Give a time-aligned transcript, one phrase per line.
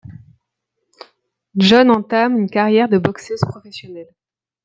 [1.53, 4.09] John entame une carrière de boxeuse professionnelle.